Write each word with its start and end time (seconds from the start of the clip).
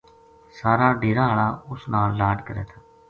سارا 0.57 0.87
ڈیرا 1.01 1.25
ہالا 1.29 1.47
اس 1.69 1.81
نال 1.91 2.09
لاڈ 2.19 2.37
کرے 2.47 2.63
تھا 2.69 2.77